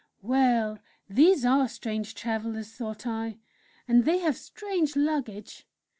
[0.23, 3.37] Well, these are strange travellers, thought I
[3.87, 5.67] and they have strange luggage!